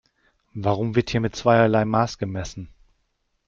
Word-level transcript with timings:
Warum 0.55 0.95
wird 0.95 1.11
hier 1.11 1.19
mit 1.19 1.35
zweierlei 1.35 1.85
Maß 1.85 2.17
gemessen? 2.17 2.69